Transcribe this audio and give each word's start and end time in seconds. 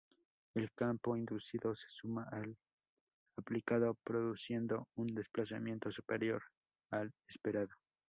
El 0.55 0.71
campo 0.73 1.15
inducido 1.15 1.75
se 1.75 1.87
suma 1.89 2.27
al 2.31 2.57
aplicado, 3.37 3.93
produciendo 4.03 4.87
un 4.95 5.05
desplazamiento 5.13 5.91
superior 5.91 6.41
al 6.89 7.11
esperado. 7.29 7.69